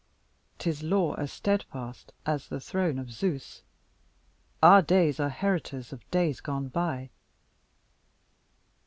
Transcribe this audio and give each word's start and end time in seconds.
'Tis 0.57 0.81
law 0.81 1.13
as 1.13 1.31
steadfast 1.31 2.11
as 2.25 2.47
the 2.49 2.59
throne 2.59 2.97
of 2.97 3.11
Zeus 3.11 3.61
Our 4.63 4.81
days 4.81 5.19
are 5.19 5.29
heritors 5.29 5.93
of 5.93 6.09
days 6.09 6.41
gone 6.41 6.69
by. 6.69 7.11